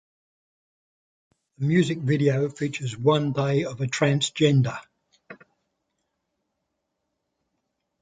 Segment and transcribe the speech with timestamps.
[1.59, 4.79] The music video features one day of a transgender.